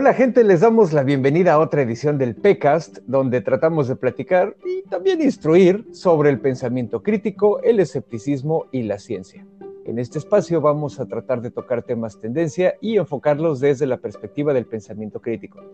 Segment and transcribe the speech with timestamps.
[0.00, 4.54] Hola gente, les damos la bienvenida a otra edición del PECAST, donde tratamos de platicar
[4.64, 9.44] y también instruir sobre el pensamiento crítico, el escepticismo y la ciencia.
[9.86, 14.54] En este espacio vamos a tratar de tocar temas tendencia y enfocarlos desde la perspectiva
[14.54, 15.64] del pensamiento crítico.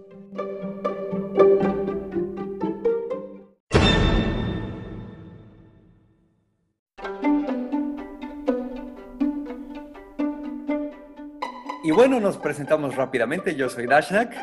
[11.94, 13.54] Bueno, nos presentamos rápidamente.
[13.54, 14.34] Yo soy Dashnak.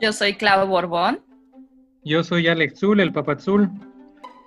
[0.00, 1.20] Yo soy Clau Borbón.
[2.02, 3.70] Yo soy Alex Zul, el Papazul.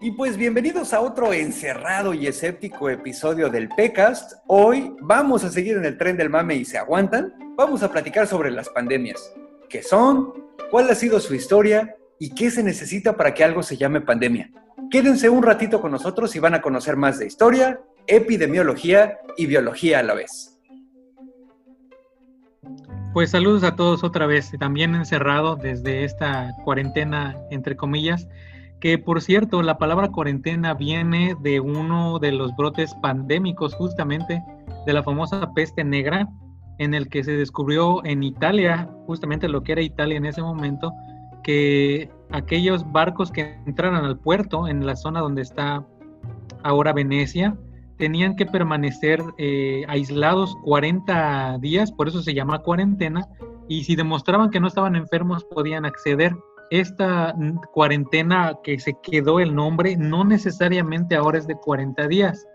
[0.02, 4.34] Y pues bienvenidos a otro encerrado y escéptico episodio del PECAST.
[4.48, 7.34] Hoy vamos a seguir en el tren del mame y se aguantan.
[7.56, 9.34] Vamos a platicar sobre las pandemias.
[9.70, 10.34] ¿Qué son?
[10.70, 11.96] ¿Cuál ha sido su historia?
[12.20, 14.52] ¿Y qué se necesita para que algo se llame pandemia?
[14.92, 20.00] Quédense un ratito con nosotros y van a conocer más de historia, epidemiología y biología
[20.00, 20.53] a la vez.
[23.14, 28.28] Pues saludos a todos otra vez, también encerrado desde esta cuarentena, entre comillas,
[28.80, 34.44] que por cierto, la palabra cuarentena viene de uno de los brotes pandémicos justamente
[34.88, 36.28] de la famosa peste negra,
[36.80, 40.92] en el que se descubrió en Italia, justamente lo que era Italia en ese momento,
[41.44, 45.86] que aquellos barcos que entraran al puerto, en la zona donde está
[46.64, 47.56] ahora Venecia,
[47.98, 53.28] tenían que permanecer eh, aislados 40 días, por eso se llama cuarentena,
[53.68, 56.36] y si demostraban que no estaban enfermos podían acceder.
[56.72, 57.36] Esta
[57.72, 62.48] cuarentena que se quedó el nombre no necesariamente ahora es de 40 días,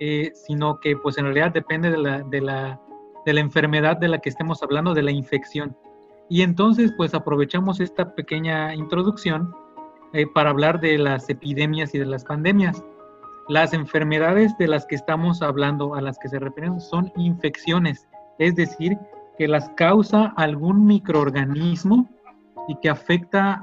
[0.00, 2.80] eh, sino que pues en realidad depende de la, de, la,
[3.24, 5.76] de la enfermedad de la que estemos hablando, de la infección.
[6.28, 9.54] Y entonces pues aprovechamos esta pequeña introducción
[10.12, 12.82] eh, para hablar de las epidemias y de las pandemias.
[13.48, 18.08] Las enfermedades de las que estamos hablando, a las que se refieren, son infecciones,
[18.40, 18.98] es decir,
[19.38, 22.08] que las causa algún microorganismo
[22.66, 23.62] y que afecta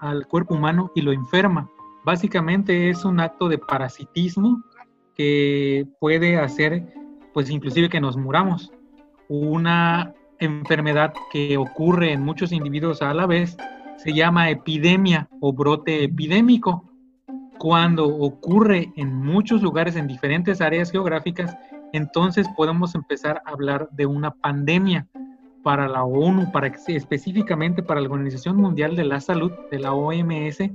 [0.00, 1.70] al cuerpo humano y lo enferma.
[2.04, 4.62] Básicamente es un acto de parasitismo
[5.14, 6.84] que puede hacer,
[7.32, 8.72] pues inclusive que nos muramos.
[9.28, 13.56] Una enfermedad que ocurre en muchos individuos a la vez
[13.96, 16.84] se llama epidemia o brote epidémico
[17.58, 21.56] cuando ocurre en muchos lugares, en diferentes áreas geográficas,
[21.92, 25.06] entonces podemos empezar a hablar de una pandemia
[25.62, 30.70] para la ONU, para específicamente para la Organización Mundial de la Salud, de la OMS,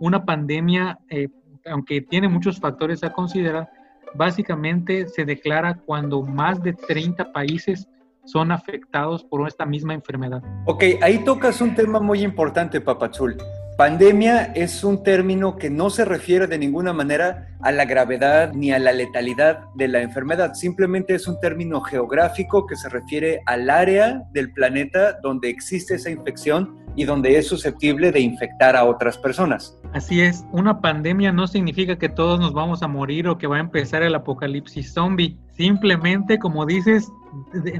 [0.00, 1.28] una pandemia, eh,
[1.66, 3.70] aunque tiene muchos factores a considerar,
[4.14, 7.88] básicamente se declara cuando más de 30 países
[8.24, 10.42] son afectados por esta misma enfermedad.
[10.66, 13.36] Ok, ahí tocas un tema muy importante, Papachul.
[13.76, 18.70] Pandemia es un término que no se refiere de ninguna manera a la gravedad ni
[18.70, 23.68] a la letalidad de la enfermedad, simplemente es un término geográfico que se refiere al
[23.68, 29.18] área del planeta donde existe esa infección y donde es susceptible de infectar a otras
[29.18, 29.76] personas.
[29.92, 33.56] Así es, una pandemia no significa que todos nos vamos a morir o que va
[33.56, 37.10] a empezar el apocalipsis zombie, simplemente como dices,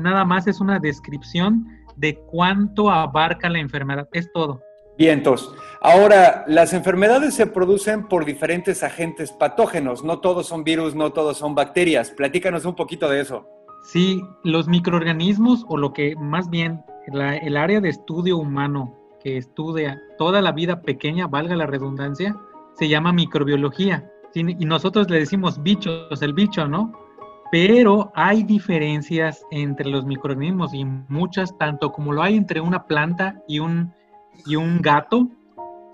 [0.01, 4.61] nada más es una descripción de cuánto abarca la enfermedad, es todo.
[4.97, 5.55] Vientos.
[5.81, 10.03] Ahora, las enfermedades se producen por diferentes agentes patógenos.
[10.05, 12.11] No todos son virus, no todos son bacterias.
[12.11, 13.47] Platícanos un poquito de eso.
[13.85, 20.01] Sí, los microorganismos, o lo que más bien el área de estudio humano que estudia
[20.17, 22.35] toda la vida pequeña, valga la redundancia,
[22.79, 24.11] se llama microbiología.
[24.35, 26.93] Y nosotros le decimos bichos, el bicho, ¿no?
[27.53, 33.43] Pero hay diferencias entre los microorganismos y muchas, tanto como lo hay entre una planta
[33.47, 33.93] y un
[34.47, 35.29] y un gato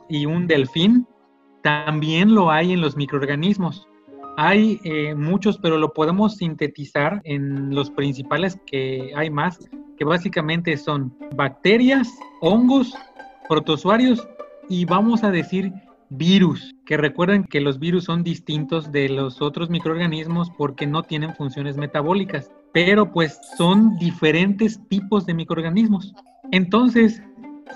[0.09, 1.07] y un delfín,
[1.63, 3.87] también lo hay en los microorganismos.
[4.37, 9.59] Hay eh, muchos, pero lo podemos sintetizar en los principales que hay más,
[9.99, 12.09] que básicamente son bacterias,
[12.41, 12.95] hongos,
[13.49, 14.27] protozoarios
[14.69, 15.73] y vamos a decir
[16.11, 21.35] virus, que recuerden que los virus son distintos de los otros microorganismos porque no tienen
[21.35, 26.15] funciones metabólicas, pero pues son diferentes tipos de microorganismos.
[26.53, 27.23] Entonces,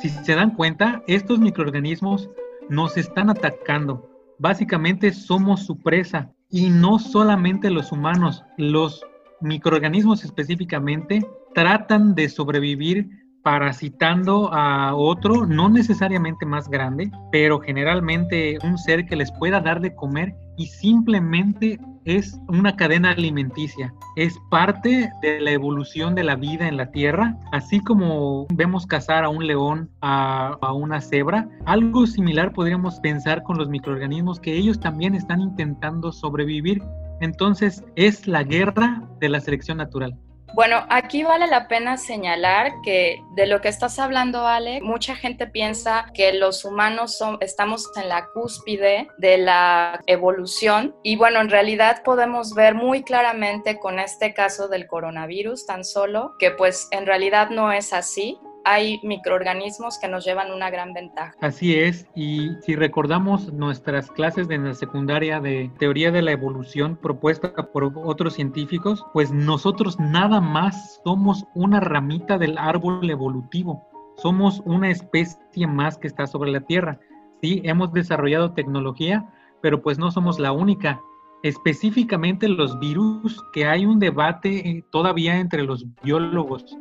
[0.01, 2.31] si se dan cuenta, estos microorganismos
[2.69, 4.11] nos están atacando.
[4.39, 9.05] Básicamente somos su presa y no solamente los humanos, los
[9.41, 13.09] microorganismos específicamente tratan de sobrevivir
[13.43, 19.81] parasitando a otro, no necesariamente más grande, pero generalmente un ser que les pueda dar
[19.81, 23.93] de comer y simplemente es una cadena alimenticia.
[24.17, 29.25] Es parte de la evolución de la vida en la Tierra, así como vemos cazar
[29.25, 31.49] a un león, a, una cebra.
[31.67, 36.83] Algo similar podríamos pensar con los microorganismos que ellos también están intentando sobrevivir.
[37.21, 40.19] Entonces es la guerra de la selección natural.
[40.55, 45.49] Bueno, aquí vale la pena señalar que de lo que estás hablando, Ale, mucha gente
[45.49, 51.51] piensa que los humanos son, estamos en la cúspide de la evolución y bueno, en
[51.51, 57.05] realidad podemos ver muy claramente con este caso del coronavirus tan solo que pues en
[57.05, 61.35] realidad no es así hay microorganismos que nos llevan una gran ventaja.
[61.41, 66.97] Así es, y si recordamos nuestras clases de la secundaria de teoría de la evolución
[66.97, 74.61] propuesta por otros científicos, pues nosotros nada más somos una ramita del árbol evolutivo, somos
[74.65, 76.99] una especie más que está sobre la Tierra.
[77.43, 79.29] Sí, hemos desarrollado tecnología,
[79.61, 81.01] pero pues no somos la única.
[81.43, 86.79] Específicamente los virus, que hay un debate eh, todavía entre los biólogos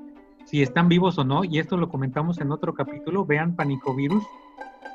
[0.53, 4.23] si están vivos o no, y esto lo comentamos en otro capítulo, vean panicovirus.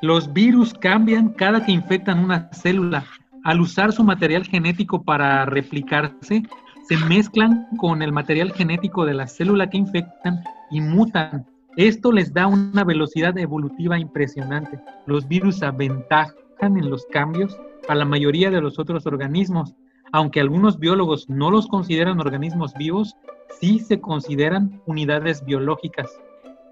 [0.01, 3.03] Los virus cambian cada que infectan una célula.
[3.43, 6.43] Al usar su material genético para replicarse,
[6.87, 10.41] se mezclan con el material genético de la célula que infectan
[10.71, 11.45] y mutan.
[11.75, 14.79] Esto les da una velocidad evolutiva impresionante.
[15.07, 17.59] Los virus aventajan en los cambios
[17.89, 19.75] a la mayoría de los otros organismos.
[20.13, 23.17] Aunque algunos biólogos no los consideran organismos vivos,
[23.59, 26.09] sí se consideran unidades biológicas.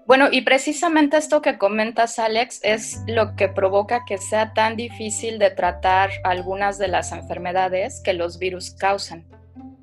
[0.06, 5.38] Bueno, y precisamente esto que comentas, Alex, es lo que provoca que sea tan difícil
[5.38, 9.26] de tratar algunas de las enfermedades que los virus causan.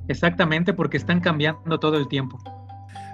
[0.07, 2.39] Exactamente, porque están cambiando todo el tiempo.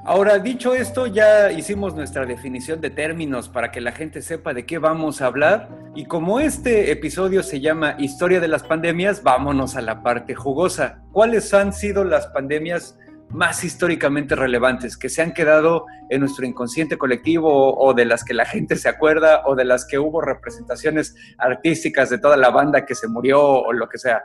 [0.04, 4.66] Ahora, dicho esto, ya hicimos nuestra definición de términos para que la gente sepa de
[4.66, 5.70] qué vamos a hablar.
[5.94, 11.04] Y como este episodio se llama Historia de las pandemias, vámonos a la parte jugosa.
[11.12, 12.98] ¿Cuáles han sido las pandemias
[13.34, 18.34] más históricamente relevantes que se han quedado en nuestro inconsciente colectivo o, de las que
[18.34, 22.86] la gente se acuerda o de las que hubo representaciones artísticas de toda la banda
[22.86, 24.24] que se murió o lo que sea?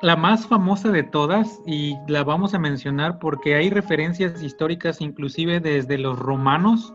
[0.00, 5.58] La más famosa de todas, y la vamos a mencionar porque hay referencias históricas inclusive
[5.58, 6.94] desde los romanos,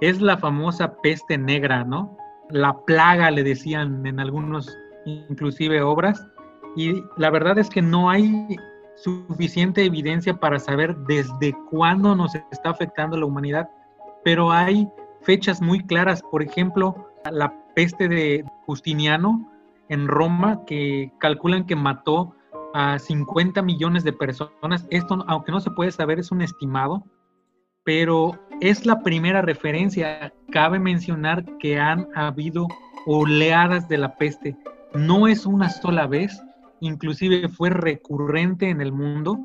[0.00, 2.16] es la famosa peste negra, ¿no?
[2.48, 4.74] La plaga le decían en algunos
[5.04, 6.26] inclusive obras,
[6.76, 8.56] y la verdad es que no hay
[9.02, 13.68] suficiente evidencia para saber desde cuándo nos está afectando la humanidad,
[14.24, 14.88] pero hay
[15.22, 19.50] fechas muy claras, por ejemplo, la peste de Justiniano
[19.88, 22.34] en Roma, que calculan que mató
[22.74, 24.86] a 50 millones de personas.
[24.90, 27.04] Esto, aunque no se puede saber, es un estimado,
[27.84, 30.32] pero es la primera referencia.
[30.52, 32.66] Cabe mencionar que han habido
[33.06, 34.56] oleadas de la peste.
[34.94, 36.40] No es una sola vez,
[36.80, 39.38] inclusive fue recurrente en el mundo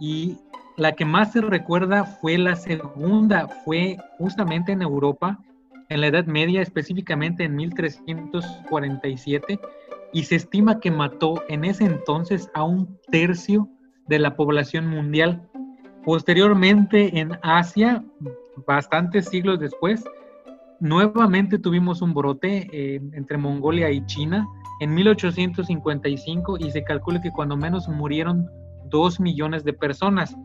[0.00, 0.36] y
[0.76, 5.40] la que más se recuerda fue la segunda, fue justamente en Europa,
[5.88, 9.58] en la Edad Media, específicamente en 1347,
[10.12, 13.68] y se estima que mató en ese entonces a un tercio
[14.06, 15.42] de la población mundial.
[16.04, 18.04] Posteriormente en Asia,
[18.66, 20.04] bastantes siglos después,
[20.80, 24.46] nuevamente tuvimos un brote eh, entre Mongolia y China,
[24.80, 28.48] en 1855 y se calcula que cuando menos murieron
[28.88, 30.36] dos millones de personas.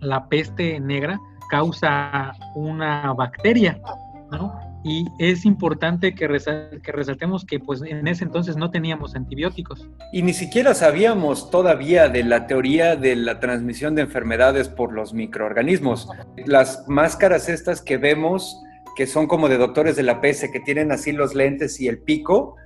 [0.00, 1.20] La peste negra
[1.50, 3.80] causa una bacteria,
[4.30, 4.58] ¿no?
[4.84, 6.28] Y es importante que,
[6.82, 9.88] que resaltemos que pues en ese entonces no teníamos antibióticos.
[10.12, 15.12] Y ni siquiera sabíamos todavía de la teoría de la transmisión de enfermedades por los
[15.12, 16.08] microorganismos.
[16.46, 18.62] Las máscaras estas que vemos,
[18.98, 22.00] que son como de doctores de la peste, que tienen así los lentes y el
[22.00, 22.56] pico,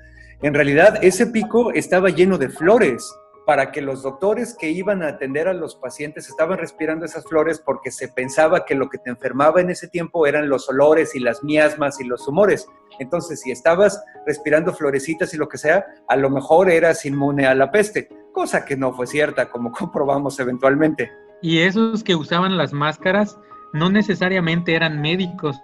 [0.40, 3.06] en realidad, ese pico estaba lleno de flores
[3.44, 7.62] para que los doctores que iban a atender a los pacientes estaban respirando esas flores
[7.62, 11.20] porque se pensaba que lo que te enfermaba en ese tiempo eran los olores y
[11.20, 12.66] las miasmas y los humores.
[12.98, 17.54] Entonces, si estabas respirando florecitas y lo que sea, a lo mejor eras inmune a
[17.54, 21.12] la peste, cosa que no fue cierta, como comprobamos eventualmente.
[21.42, 23.36] Y esos que usaban las máscaras
[23.72, 25.60] no necesariamente eran médicos,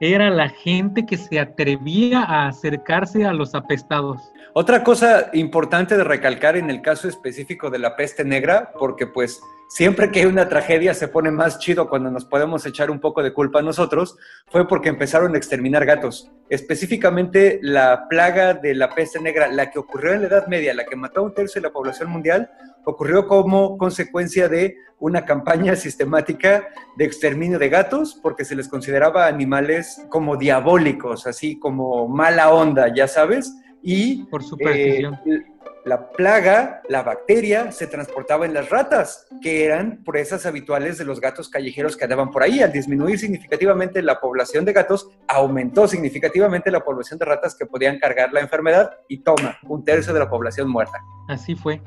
[0.00, 4.20] era la gente que se atrevía a acercarse a los apestados.
[4.54, 9.40] Otra cosa importante de recalcar en el caso específico de la peste negra, porque pues
[9.68, 13.22] siempre que hay una tragedia se pone más chido cuando nos podemos echar un poco
[13.22, 16.30] de culpa a nosotros, fue porque empezaron a exterminar gatos.
[16.48, 20.86] Específicamente la plaga de la peste negra, la que ocurrió en la Edad Media, la
[20.86, 22.50] que mató a un tercio de la población mundial,
[22.84, 29.26] ocurrió como consecuencia de una campaña sistemática de exterminio de gatos porque se les consideraba
[29.26, 33.54] animales como diabólicos, así como mala onda, ya sabes.
[33.82, 35.14] Y por superstición.
[35.26, 35.44] Eh,
[35.88, 41.20] la plaga, la bacteria, se transportaba en las ratas, que eran presas habituales de los
[41.20, 42.60] gatos callejeros que andaban por ahí.
[42.60, 47.98] Al disminuir significativamente la población de gatos, aumentó significativamente la población de ratas que podían
[47.98, 50.98] cargar la enfermedad y toma, un tercio de la población muerta.
[51.28, 51.80] Así fue.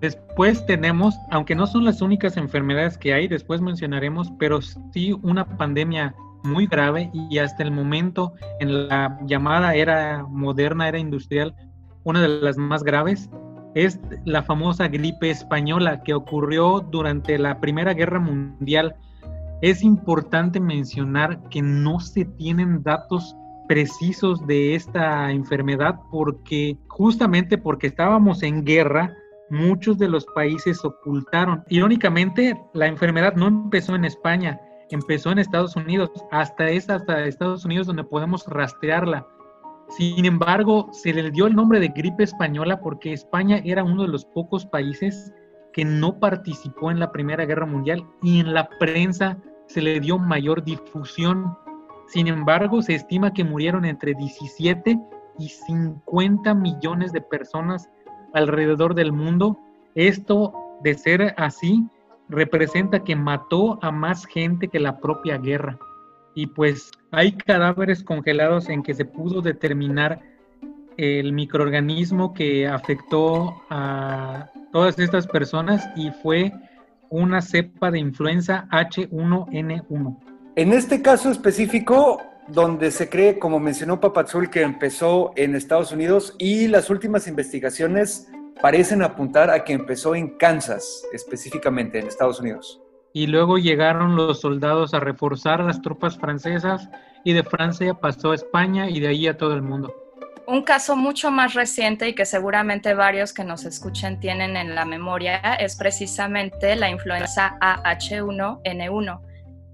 [0.00, 5.44] Después tenemos, aunque no son las únicas enfermedades que hay, después mencionaremos, pero sí una
[5.44, 6.14] pandemia
[6.44, 11.54] muy grave y hasta el momento en la llamada era moderna, era industrial,
[12.04, 13.28] una de las más graves,
[13.74, 18.96] es la famosa gripe española que ocurrió durante la Primera Guerra Mundial.
[19.60, 23.36] Es importante mencionar que no se tienen datos
[23.68, 29.14] precisos de esta enfermedad porque justamente porque estábamos en guerra,
[29.50, 31.64] muchos de los países ocultaron.
[31.68, 36.10] Irónicamente, la enfermedad no empezó en España, empezó en Estados Unidos.
[36.30, 39.26] Hasta es hasta Estados Unidos donde podemos rastrearla.
[39.90, 44.08] Sin embargo, se le dio el nombre de gripe española porque España era uno de
[44.08, 45.32] los pocos países
[45.72, 50.18] que no participó en la Primera Guerra Mundial y en la prensa se le dio
[50.18, 51.56] mayor difusión.
[52.08, 54.98] Sin embargo, se estima que murieron entre 17
[55.38, 57.88] y 50 millones de personas
[58.38, 59.58] alrededor del mundo.
[59.94, 61.86] Esto, de ser así,
[62.28, 65.78] representa que mató a más gente que la propia guerra.
[66.34, 70.20] Y pues hay cadáveres congelados en que se pudo determinar
[70.96, 76.52] el microorganismo que afectó a todas estas personas y fue
[77.08, 80.18] una cepa de influenza H1N1.
[80.56, 86.34] En este caso específico, donde se cree, como mencionó Papazul, que empezó en Estados Unidos
[86.38, 88.28] y las últimas investigaciones
[88.60, 92.80] parecen apuntar a que empezó en Kansas, específicamente en Estados Unidos.
[93.12, 96.88] Y luego llegaron los soldados a reforzar las tropas francesas
[97.24, 99.94] y de Francia pasó a España y de ahí a todo el mundo.
[100.46, 104.86] Un caso mucho más reciente y que seguramente varios que nos escuchen tienen en la
[104.86, 109.20] memoria es precisamente la influenza AH1N1,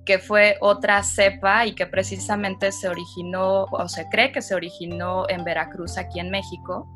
[0.05, 5.29] que fue otra cepa y que precisamente se originó o se cree que se originó
[5.29, 6.89] en Veracruz, aquí en México,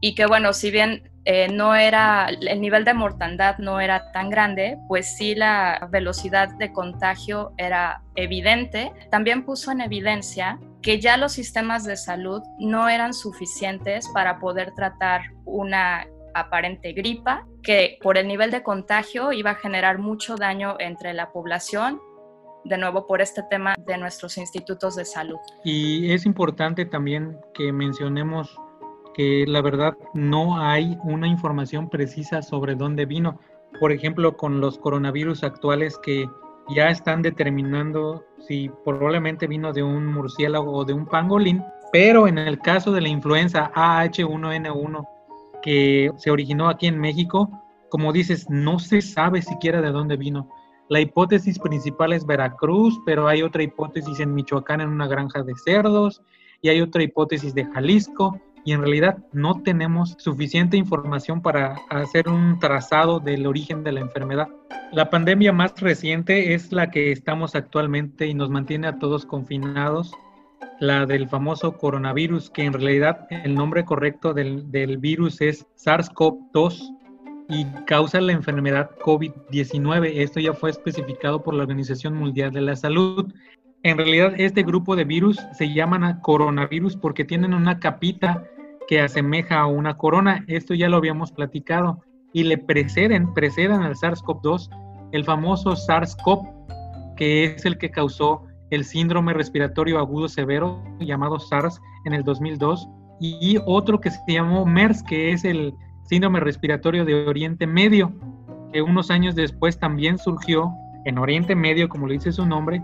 [0.00, 4.30] y que bueno, si bien eh, no era, el nivel de mortandad no era tan
[4.30, 8.92] grande, pues sí la velocidad de contagio era evidente.
[9.10, 14.72] También puso en evidencia que ya los sistemas de salud no eran suficientes para poder
[14.74, 20.76] tratar una aparente gripa, que por el nivel de contagio iba a generar mucho daño
[20.78, 22.00] entre la población
[22.68, 25.38] de nuevo por este tema de nuestros institutos de salud.
[25.64, 28.56] Y es importante también que mencionemos
[29.14, 33.40] que la verdad no hay una información precisa sobre dónde vino.
[33.80, 36.28] Por ejemplo, con los coronavirus actuales que
[36.68, 42.38] ya están determinando si probablemente vino de un murciélago o de un pangolín, pero en
[42.38, 45.08] el caso de la influenza AH1N1
[45.62, 47.50] que se originó aquí en México,
[47.88, 50.48] como dices, no se sabe siquiera de dónde vino.
[50.88, 55.54] La hipótesis principal es Veracruz, pero hay otra hipótesis en Michoacán en una granja de
[55.54, 56.22] cerdos
[56.62, 62.28] y hay otra hipótesis de Jalisco y en realidad no tenemos suficiente información para hacer
[62.28, 64.48] un trazado del origen de la enfermedad.
[64.92, 70.12] La pandemia más reciente es la que estamos actualmente y nos mantiene a todos confinados,
[70.80, 74.64] la del famoso coronavirus, que en realidad el nombre correcto del,
[74.98, 76.97] virus es SARS-CoV-2
[77.48, 80.12] y causa la enfermedad COVID-19.
[80.16, 83.32] Esto ya fue especificado por la Organización Mundial de la Salud.
[83.82, 88.44] En realidad, este grupo de virus se llaman coronavirus porque tienen una capita
[88.86, 90.44] que asemeja a una corona.
[90.46, 92.02] Esto ya lo habíamos platicado.
[92.34, 94.68] Y le preceden, preceden al SARS-CoV-2
[95.12, 101.80] el famoso SARS-CoV, que es el que causó el síndrome respiratorio agudo severo llamado SARS
[102.04, 102.86] en el 2002,
[103.20, 105.74] y otro que se llamó MERS, que es el
[106.08, 108.12] síndrome respiratorio de Oriente Medio,
[108.72, 110.72] que unos años después también surgió
[111.04, 112.82] en Oriente Medio, como lo dice su nombre,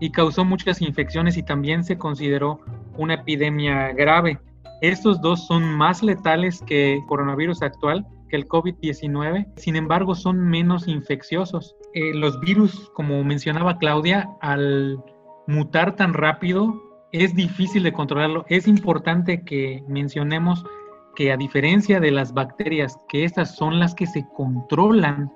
[0.00, 2.60] y causó muchas infecciones y también se consideró
[2.96, 4.38] una epidemia grave.
[4.82, 10.38] Estos dos son más letales que el coronavirus actual, que el COVID-19, sin embargo son
[10.38, 11.76] menos infecciosos.
[11.94, 15.02] Eh, los virus, como mencionaba Claudia, al
[15.46, 16.82] mutar tan rápido,
[17.12, 18.44] es difícil de controlarlo.
[18.48, 20.64] Es importante que mencionemos
[21.16, 25.32] que a diferencia de las bacterias, que estas son las que se controlan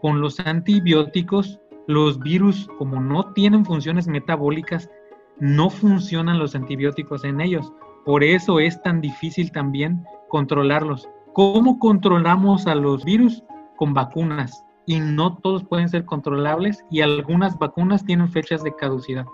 [0.00, 4.88] con los antibióticos, los virus, como no tienen funciones metabólicas,
[5.38, 7.72] no funcionan los antibióticos en ellos.
[8.06, 11.08] Por eso es tan difícil también controlarlos.
[11.32, 13.42] ¿Cómo controlamos a los virus?
[13.76, 14.64] Con vacunas.
[14.86, 19.24] Y no todos pueden ser controlables y algunas vacunas tienen fechas de caducidad.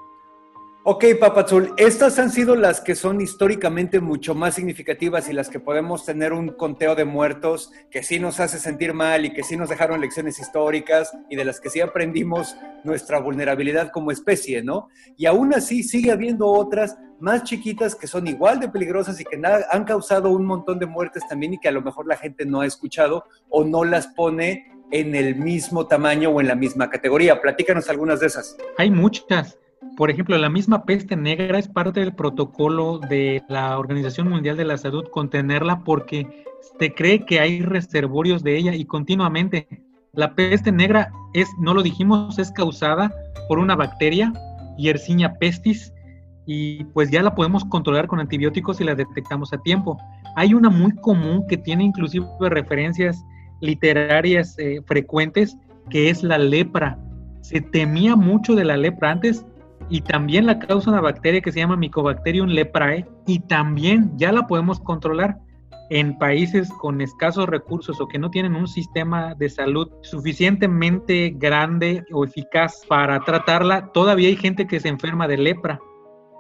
[0.93, 5.61] Ok, Papazul, estas han sido las que son históricamente mucho más significativas y las que
[5.61, 9.57] podemos tener un conteo de muertos que sí nos hace sentir mal y que sí
[9.57, 14.89] nos dejaron lecciones históricas y de las que sí aprendimos nuestra vulnerabilidad como especie, ¿no?
[15.17, 19.41] Y aún así sigue habiendo otras más chiquitas que son igual de peligrosas y que
[19.71, 22.63] han causado un montón de muertes también y que a lo mejor la gente no
[22.63, 27.41] ha escuchado o no las pone en el mismo tamaño o en la misma categoría.
[27.41, 28.57] Platícanos algunas de esas.
[28.77, 29.57] Hay muchas.
[29.97, 34.67] Por ejemplo, la misma peste negra es parte del protocolo de la Organización Mundial de
[34.67, 36.45] la Salud contenerla porque
[36.79, 39.67] se cree que hay reservorios de ella y continuamente.
[40.13, 43.11] La peste negra es, no lo dijimos, es causada
[43.49, 44.33] por una bacteria,
[44.77, 45.93] Yersinia pestis,
[46.47, 49.97] y pues ya la podemos controlar con antibióticos si la detectamos a tiempo.
[50.37, 53.25] Hay una muy común que tiene inclusive referencias
[53.61, 55.57] literarias eh, frecuentes,
[55.91, 56.99] que es la lepra.
[57.41, 59.45] Se temía mucho de la lepra antes
[59.91, 64.47] y también la causa una bacteria que se llama Mycobacterium leprae y también ya la
[64.47, 65.37] podemos controlar
[65.91, 72.05] en países con escasos recursos o que no tienen un sistema de salud suficientemente grande
[72.13, 75.81] o eficaz para tratarla, todavía hay gente que se enferma de lepra,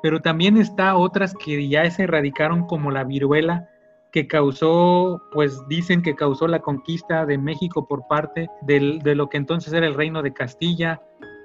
[0.05, 3.69] pero también está otras que ya se erradicaron como la viruela
[4.13, 9.37] que causó, pues dicen que causó la conquista de México por parte de lo que
[9.37, 11.01] entonces era el reino de Castilla,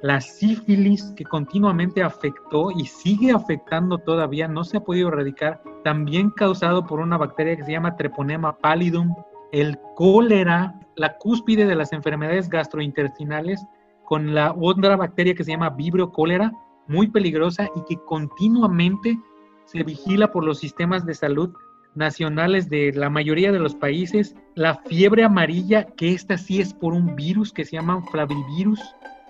[0.05, 6.29] la sífilis que continuamente afectó y sigue afectando todavía, no se ha podido erradicar, también
[6.29, 9.15] causado por una bacteria que se llama Treponema pallidum,
[9.51, 13.65] el cólera, la cúspide de las enfermedades gastrointestinales,
[14.03, 16.51] con la otra bacteria que se llama Vibrio cólera,
[16.87, 19.17] muy peligrosa y que continuamente
[19.65, 21.49] se vigila por los sistemas de salud
[21.95, 26.93] nacionales de la mayoría de los países, la fiebre amarilla, que esta sí es por
[26.93, 28.81] un virus que se llama flavivirus,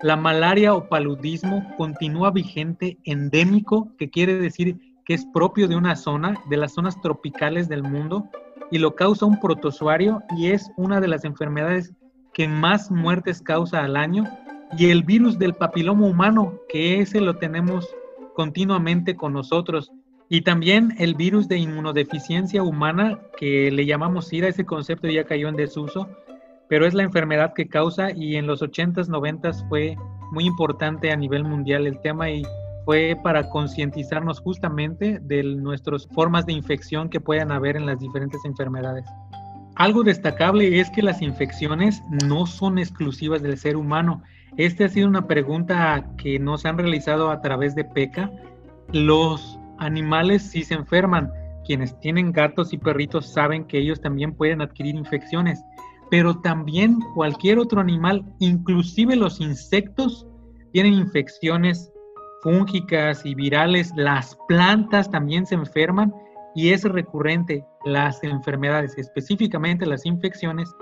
[0.02, 5.96] la malaria o paludismo continúa vigente, endémico, que quiere decir que es propio de una
[5.96, 8.30] zona, de las zonas tropicales del mundo,
[8.72, 11.94] y lo causa un protozoario y es una de las enfermedades
[12.34, 14.26] que más muertes causa al año.
[14.78, 17.88] Y el virus del papiloma humano, que ese lo tenemos
[18.34, 19.92] continuamente con nosotros.
[20.28, 25.48] Y también el virus de inmunodeficiencia humana, que le llamamos SIDA, ese concepto ya cayó
[25.48, 26.10] en desuso,
[26.68, 29.96] pero es la enfermedad que causa y en los 80s, 90s fue
[30.32, 32.44] muy importante a nivel mundial el tema y
[32.86, 38.44] fue para concientizarnos justamente de nuestras formas de infección que puedan haber en las diferentes
[38.46, 39.06] enfermedades.
[39.76, 44.24] Algo destacable es que las infecciones no son exclusivas del ser humano.
[44.56, 48.32] Esta ha sido una pregunta que nos han realizado a través de PECA.
[48.94, 51.30] Los animales sí se enferman.
[51.66, 55.62] Quienes tienen gatos y perritos saben que ellos también pueden adquirir infecciones
[56.10, 60.28] pero también cualquier otro animal, inclusive los insectos,
[60.72, 61.92] tienen infecciones
[62.42, 66.14] fúngicas y virales, las plantas también se enferman
[66.54, 67.66] y es recurrente.
[67.86, 70.74] Las enfermedades, específicamente las infecciones,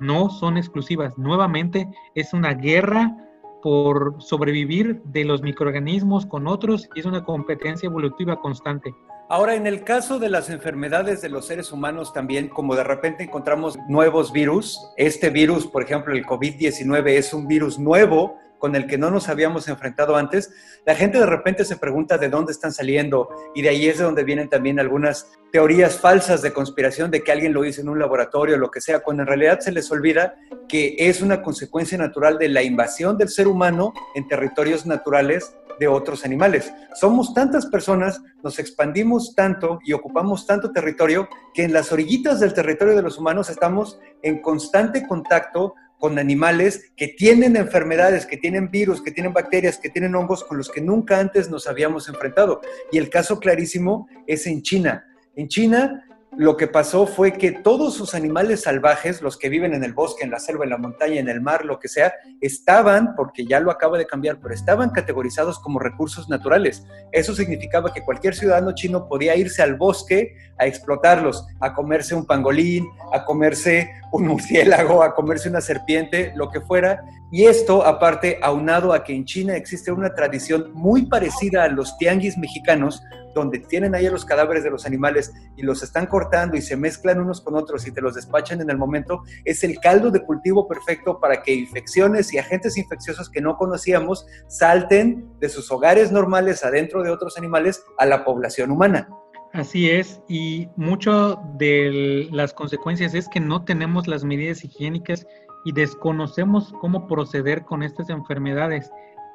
[0.00, 1.16] no son exclusivas.
[1.18, 3.16] Nuevamente es una guerra
[3.62, 8.94] por sobrevivir de los microorganismos con otros y es una competencia evolutiva constante.
[9.30, 13.24] Ahora, en el caso de las enfermedades de los seres humanos también, como de repente
[13.24, 18.86] encontramos nuevos virus, este virus, por ejemplo, el COVID-19 es un virus nuevo con el
[18.86, 20.50] que no nos habíamos enfrentado antes,
[20.86, 24.04] la gente de repente se pregunta de dónde están saliendo y de ahí es de
[24.04, 27.98] donde vienen también algunas teorías falsas de conspiración de que alguien lo hizo en un
[27.98, 30.36] laboratorio o lo que sea, cuando en realidad se les olvida
[30.68, 35.88] que es una consecuencia natural de la invasión del ser humano en territorios naturales de
[35.88, 36.72] otros animales.
[36.94, 42.54] Somos tantas personas, nos expandimos tanto y ocupamos tanto territorio que en las orillitas del
[42.54, 48.70] territorio de los humanos estamos en constante contacto con animales que tienen enfermedades, que tienen
[48.70, 52.60] virus, que tienen bacterias, que tienen hongos con los que nunca antes nos habíamos enfrentado.
[52.92, 55.04] Y el caso clarísimo es en China.
[55.34, 56.04] En China
[56.38, 60.22] lo que pasó fue que todos sus animales salvajes, los que viven en el bosque,
[60.22, 63.58] en la selva, en la montaña, en el mar, lo que sea, estaban, porque ya
[63.58, 66.86] lo acaba de cambiar, pero estaban categorizados como recursos naturales.
[67.10, 72.24] Eso significaba que cualquier ciudadano chino podía irse al bosque a explotarlos, a comerse un
[72.24, 77.02] pangolín, a comerse un murciélago, a comerse una serpiente, lo que fuera.
[77.30, 81.96] Y esto, aparte, aunado a que en China existe una tradición muy parecida a los
[81.98, 83.02] tianguis mexicanos,
[83.34, 87.20] donde tienen ahí los cadáveres de los animales y los están cortando y se mezclan
[87.20, 90.66] unos con otros y te los despachan en el momento, es el caldo de cultivo
[90.66, 96.64] perfecto para que infecciones y agentes infecciosos que no conocíamos salten de sus hogares normales
[96.64, 99.08] adentro de otros animales a la población humana.
[99.52, 105.26] Así es, y mucho de las consecuencias es que no tenemos las medidas higiénicas
[105.64, 108.90] y desconocemos cómo proceder con estas enfermedades.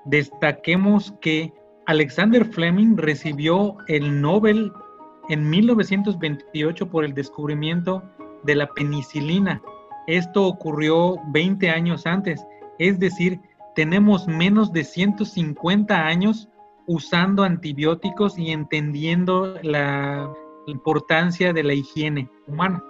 [0.06, 1.52] Destaquemos que
[1.88, 4.72] Alexander Fleming recibió el Nobel
[5.30, 8.04] en 1928 por el descubrimiento
[8.44, 9.62] de la penicilina.
[10.08, 12.46] Esto ocurrió 20 años antes,
[12.78, 13.40] es decir,
[13.76, 16.50] tenemos menos de 150 años
[16.88, 20.32] usando antibióticos y entendiendo la
[20.68, 22.84] importancia de la higiene humana.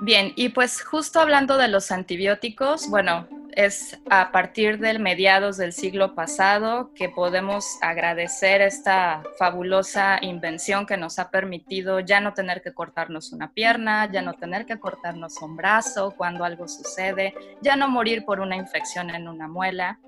[0.00, 5.72] Bien, y pues justo hablando de los antibióticos, bueno, es a partir del mediados del
[5.72, 12.62] siglo pasado que podemos agradecer esta fabulosa invención que nos ha permitido ya no tener
[12.62, 17.76] que cortarnos una pierna, ya no tener que cortarnos un brazo cuando algo sucede, ya
[17.76, 19.98] no morir por una infección en una muela.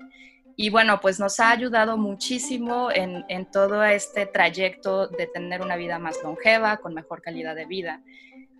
[0.55, 5.75] Y bueno, pues nos ha ayudado muchísimo en, en todo este trayecto de tener una
[5.75, 8.01] vida más longeva, con mejor calidad de vida.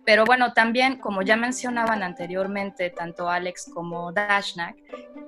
[0.04, 4.76] Pero bueno, también, como ya mencionaban anteriormente, tanto Alex como Dashnak,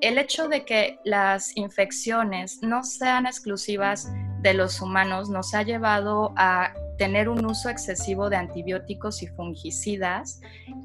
[0.00, 6.34] el hecho de que las infecciones no sean exclusivas de los humanos nos ha llevado
[6.36, 10.40] a tener un uso excesivo de antibióticos y fungicidas.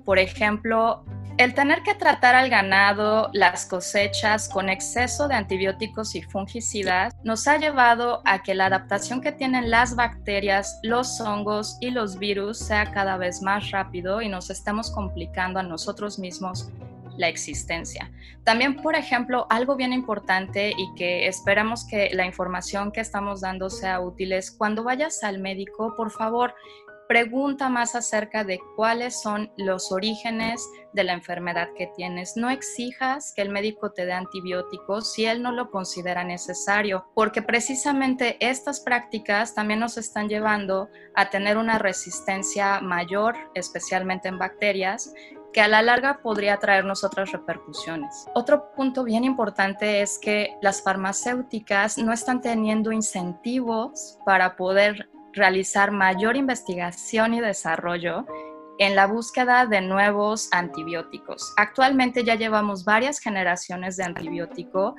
[0.06, 1.04] Por ejemplo,
[1.38, 7.48] el tener que tratar al ganado, las cosechas con exceso de antibióticos y fungicidas nos
[7.48, 12.60] ha llevado a que la adaptación que tienen las bacterias, los hongos y los virus
[12.60, 16.70] sea cada vez más rápido y nos estamos complicando a nosotros mismos
[17.22, 18.12] la existencia.
[18.44, 23.70] También, por ejemplo, algo bien importante y que esperamos que la información que estamos dando
[23.70, 26.56] sea útil es cuando vayas al médico, por favor,
[27.12, 32.38] pregunta más acerca de cuáles son los orígenes de la enfermedad que tienes.
[32.38, 37.42] No exijas que el médico te dé antibióticos si él no lo considera necesario, porque
[37.42, 45.14] precisamente estas prácticas también nos están llevando a tener una resistencia mayor, especialmente en bacterias,
[45.54, 48.28] que a la larga podría traernos otras repercusiones.
[48.34, 55.92] Otro punto bien importante es que las farmacéuticas no están teniendo incentivos para poder realizar
[55.92, 58.26] mayor investigación y desarrollo
[58.80, 61.54] en la búsqueda de nuevos antibióticos.
[61.58, 64.96] Actualmente ya llevamos varias generaciones de antibiótico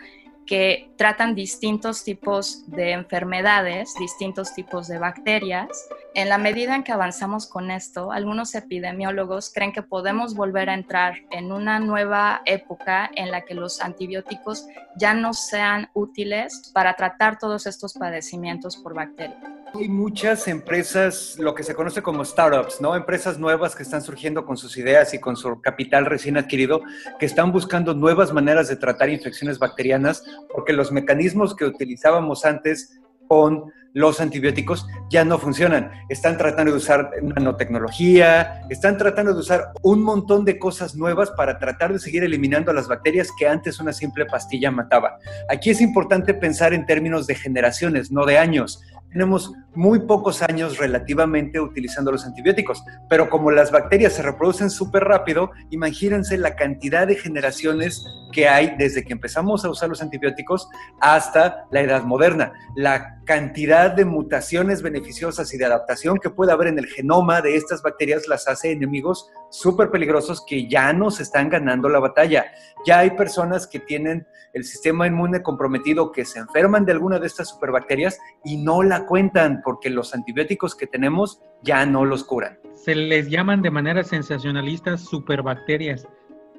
[0.53, 5.89] que tratan distintos tipos de enfermedades, distintos tipos de bacterias.
[6.13, 10.75] En la medida en que avanzamos con esto, algunos epidemiólogos creen que podemos volver a
[10.75, 16.97] entrar en una nueva época en la que los antibióticos ya no sean útiles para
[16.97, 19.62] tratar todos estos padecimientos por bacterias.
[19.75, 22.95] Hay muchas empresas, lo que se conoce como startups, ¿no?
[22.95, 26.83] Empresas nuevas que están surgiendo con sus ideas y con su capital recién adquirido,
[27.19, 33.01] que están buscando nuevas maneras de tratar infecciones bacterianas, porque los mecanismos que utilizábamos antes
[33.29, 35.91] con los antibióticos ya no funcionan.
[36.09, 41.59] Están tratando de usar nanotecnología, están tratando de usar un montón de cosas nuevas para
[41.59, 45.19] tratar de seguir eliminando las bacterias que antes una simple pastilla mataba.
[45.49, 50.79] Aquí es importante pensar en términos de generaciones, no de años tenemos muy pocos años
[50.79, 57.07] relativamente utilizando los antibióticos, pero como las bacterias se reproducen súper rápido, imagínense la cantidad
[57.07, 60.69] de generaciones que hay desde que empezamos a usar los antibióticos
[61.01, 66.69] hasta la edad moderna, la cantidad de mutaciones beneficiosas y de adaptación que puede haber
[66.69, 71.51] en el genoma de estas bacterias las hace enemigos súper peligrosos que ya nos están
[71.51, 72.47] ganando la batalla.
[72.87, 77.27] Ya hay personas que tienen el sistema inmune comprometido, que se enferman de alguna de
[77.27, 82.59] estas superbacterias y no la cuentan porque los antibióticos que tenemos ya no los curan.
[82.73, 86.07] Se les llaman de manera sensacionalista superbacterias.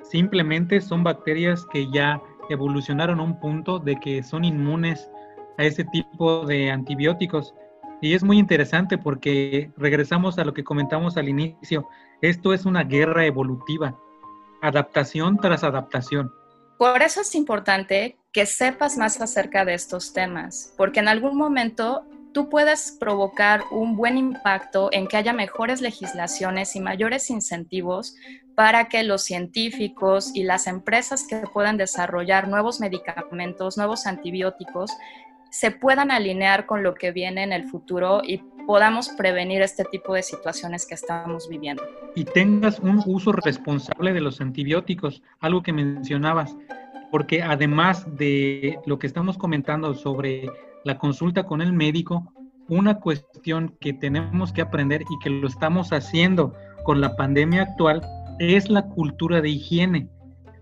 [0.04, 5.10] Simplemente son bacterias que ya evolucionaron a un punto de que son inmunes
[5.58, 7.54] a ese tipo de antibióticos.
[8.02, 11.88] Y es muy interesante porque regresamos a lo que comentamos al inicio.
[12.22, 13.98] Esto es una guerra evolutiva,
[14.62, 16.32] adaptación tras adaptación.
[16.78, 22.04] Por eso es importante que sepas más acerca de estos temas, porque en algún momento
[22.34, 28.16] tú puedes provocar un buen impacto en que haya mejores legislaciones y mayores incentivos
[28.56, 34.92] para que los científicos y las empresas que puedan desarrollar nuevos medicamentos, nuevos antibióticos,
[35.50, 40.16] se puedan alinear con lo que viene en el futuro y podamos prevenir este tipo
[40.16, 41.84] de situaciones que estamos viviendo.
[42.16, 46.56] Y tengas un uso responsable de los antibióticos, algo que mencionabas,
[47.12, 50.50] porque además de lo que estamos comentando sobre
[50.86, 52.34] la consulta con el médico,
[52.70, 58.02] una cuestión que tenemos que aprender y que lo estamos haciendo con la pandemia actual
[58.40, 60.10] es la cultura de higiene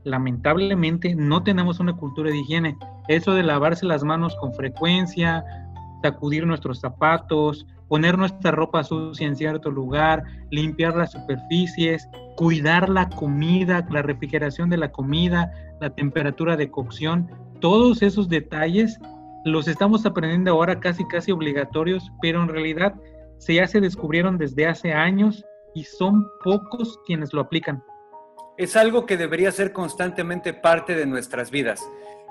[0.03, 2.77] lamentablemente no tenemos una cultura de higiene.
[3.07, 5.43] Eso de lavarse las manos con frecuencia,
[6.01, 12.07] sacudir nuestros zapatos, poner nuestra ropa sucia en cierto lugar, limpiar las superficies,
[12.38, 17.29] cuidar la comida, la refrigeración de la comida, la temperatura de cocción,
[17.60, 18.99] todos esos detalles
[19.43, 22.93] los estamos aprendiendo ahora casi casi obligatorios, pero en realidad
[23.38, 27.84] se ya se descubrieron desde hace años y son pocos quienes lo aplican.
[28.58, 31.82] Es algo que debería ser constantemente parte de nuestras vidas.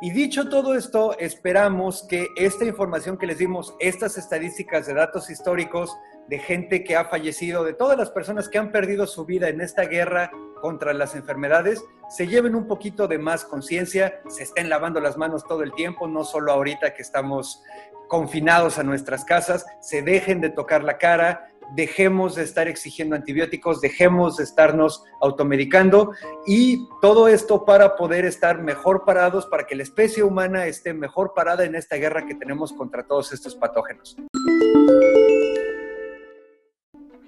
[0.03, 5.29] Y dicho todo esto, esperamos que esta información que les dimos, estas estadísticas de datos
[5.29, 5.95] históricos,
[6.31, 9.61] de gente que ha fallecido, de todas las personas que han perdido su vida en
[9.61, 10.31] esta guerra
[10.63, 15.45] contra las enfermedades, se lleven un poquito de más conciencia, se estén lavando las manos
[15.45, 17.65] todo el tiempo, no solo ahorita que estamos
[18.07, 23.81] confinados a nuestras casas, se dejen de tocar la cara, dejemos de estar exigiendo antibióticos,
[23.81, 26.13] dejemos de estarnos automedicando
[26.47, 31.33] y todo esto para poder estar mejor parados, para que la especie humana esté mejor
[31.35, 34.17] parada en esta guerra que tenemos contra todos estos patógenos.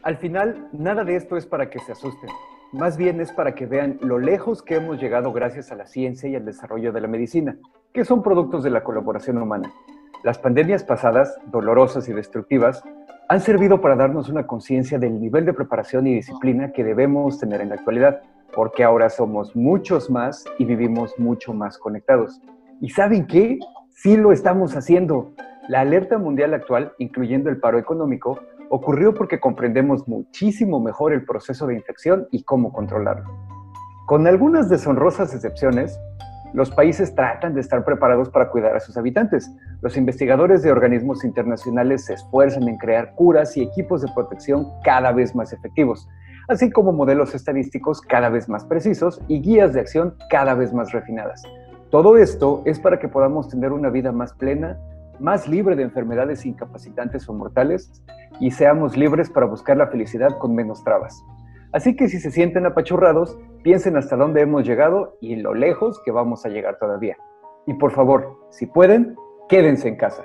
[0.02, 2.28] Al final, nada de esto es para que se asusten.
[2.72, 6.28] Más bien es para que vean lo lejos que hemos llegado gracias a la ciencia
[6.28, 7.56] y al desarrollo de la medicina,
[7.92, 9.72] que son productos de la colaboración humana.
[10.24, 12.82] Las pandemias pasadas, dolorosas y destructivas,
[13.28, 17.60] han servido para darnos una conciencia del nivel de preparación y disciplina que debemos tener
[17.60, 22.40] en la actualidad, porque ahora somos muchos más y vivimos mucho más conectados.
[22.80, 23.60] ¿Y saben qué?
[23.90, 25.32] Sí lo estamos haciendo.
[25.68, 28.40] La alerta mundial actual, incluyendo el paro económico,
[28.74, 33.30] ocurrió porque comprendemos muchísimo mejor el proceso de infección y cómo controlarlo.
[34.06, 36.00] Con algunas deshonrosas excepciones,
[36.54, 39.54] los países tratan de estar preparados para cuidar a sus habitantes.
[39.82, 45.12] Los investigadores de organismos internacionales se esfuerzan en crear curas y equipos de protección cada
[45.12, 46.08] vez más efectivos,
[46.48, 50.92] así como modelos estadísticos cada vez más precisos y guías de acción cada vez más
[50.92, 51.42] refinadas.
[51.90, 54.78] Todo esto es para que podamos tener una vida más plena,
[55.22, 57.90] más libre de enfermedades incapacitantes o mortales
[58.40, 61.24] y seamos libres para buscar la felicidad con menos trabas.
[61.72, 66.10] Así que si se sienten apachurrados, piensen hasta dónde hemos llegado y lo lejos que
[66.10, 67.16] vamos a llegar todavía.
[67.66, 69.14] Y por favor, si pueden,
[69.48, 70.24] quédense en casa.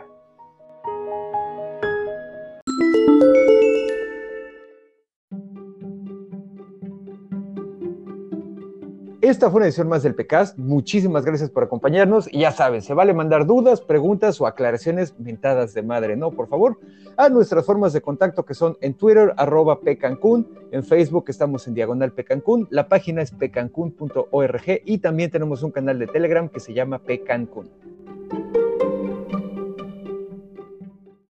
[9.28, 10.58] Esta fue una edición más del PECAST.
[10.58, 12.34] Muchísimas gracias por acompañarnos.
[12.34, 16.32] Y ya saben, se vale mandar dudas, preguntas o aclaraciones mentadas de madre, ¿no?
[16.32, 16.80] Por favor,
[17.18, 21.74] a nuestras formas de contacto que son en Twitter, arroba PCancún, en Facebook estamos en
[21.74, 26.74] Diagonal PCancún, la página es pecancún.org y también tenemos un canal de Telegram que se
[26.74, 27.70] llama PCancún.